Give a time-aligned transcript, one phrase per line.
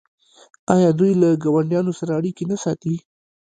[0.75, 2.95] آیا دوی له ګاونډیانو سره اړیکې نه ساتي؟